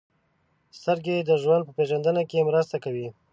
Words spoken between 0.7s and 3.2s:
•سترګې د ژوند په پېژندنه کې مرسته کوي.